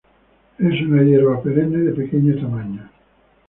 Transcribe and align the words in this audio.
Es 0.57 0.81
una 0.81 1.03
hierba 1.03 1.43
perenne 1.43 1.77
de 1.77 1.91
pequeño 1.91 2.33
tamaño. 2.41 2.89